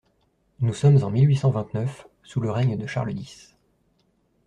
Nous 0.61 0.73
sommes 0.73 1.03
en 1.03 1.11
mille 1.11 1.27
huit 1.29 1.35
cent 1.35 1.51
vingt-neuf, 1.51 2.07
sous 2.23 2.39
le 2.41 2.49
règne 2.49 2.75
de 2.75 2.87
Charles 2.87 3.13
dix. 3.13 3.55